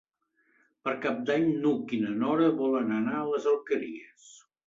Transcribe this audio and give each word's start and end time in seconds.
Per 0.87 0.93
Cap 1.03 1.19
d'Any 1.27 1.45
n'Hug 1.65 1.93
i 1.99 2.01
na 2.07 2.15
Nora 2.23 2.49
volen 2.63 2.91
anar 2.97 3.15
a 3.21 3.27
les 3.35 3.47
Alqueries. 3.55 4.27